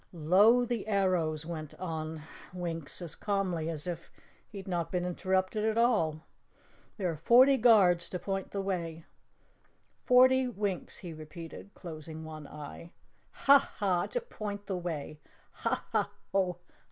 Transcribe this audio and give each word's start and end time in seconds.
"'Low 0.13 0.65
the 0.65 0.87
arrows," 0.87 1.45
went 1.45 1.75
on 1.75 2.23
Winks 2.53 3.03
as 3.03 3.13
calmly 3.13 3.69
as 3.69 3.85
if 3.85 4.11
he 4.49 4.57
had 4.57 4.67
not 4.67 4.91
been 4.91 5.05
interrupted 5.05 5.63
at 5.63 5.77
all. 5.77 6.23
"There 6.97 7.11
are 7.11 7.15
forty 7.17 7.55
guards 7.55 8.09
to 8.09 8.17
point 8.17 8.49
the 8.49 8.61
way. 8.61 9.05
Forty 10.03 10.47
Winks," 10.47 10.97
he 10.97 11.13
repeated, 11.13 11.69
closing 11.75 12.23
one 12.25 12.47
eye. 12.47 12.93
"Ha, 13.45 13.59
Ha! 13.77 14.07
To 14.07 14.21
point 14.21 14.65
the 14.65 14.75
way. 14.75 15.19
Ha, 15.51 15.85
Ha! 15.91 16.09